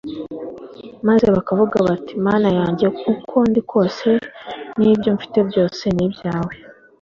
[1.07, 4.09] maze bakavuga bati: Mana yanjye uko ndi kose
[4.79, 6.53] n'ibyo mfite byose ni ibyawe.